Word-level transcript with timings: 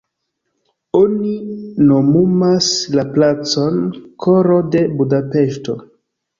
Oni 0.99 1.33
nomumas 1.91 2.71
la 2.97 3.07
placon 3.13 3.79
"koro 4.27 4.59
de 4.73 4.85
Budapeŝto". 4.99 5.81